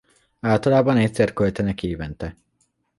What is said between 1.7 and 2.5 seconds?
évente.